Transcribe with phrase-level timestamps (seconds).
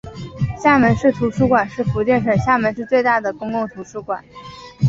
[0.59, 4.25] 厦门市图书馆是福建省厦门市最大的公共图书馆。